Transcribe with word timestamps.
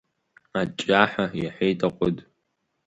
Аҷҷаҳәа 0.61 1.25
иаҳәеит 1.41 1.79
аҟәыд. 1.87 2.17